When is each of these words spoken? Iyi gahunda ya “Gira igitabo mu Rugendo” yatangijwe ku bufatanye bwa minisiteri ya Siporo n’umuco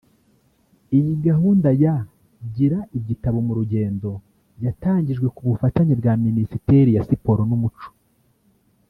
Iyi 0.97 1.13
gahunda 1.27 1.69
ya 1.83 1.95
“Gira 2.55 2.79
igitabo 2.99 3.37
mu 3.47 3.53
Rugendo” 3.59 4.09
yatangijwe 4.65 5.27
ku 5.35 5.41
bufatanye 5.49 5.93
bwa 5.99 6.13
minisiteri 6.25 6.89
ya 6.97 7.05
Siporo 7.09 7.43
n’umuco 7.49 7.89